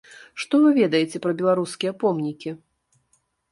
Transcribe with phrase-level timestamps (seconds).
[0.43, 2.57] Што вы ведаеце пра беларускія помнікі?